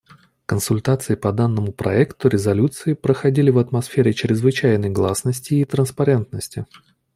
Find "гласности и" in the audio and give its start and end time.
4.89-5.63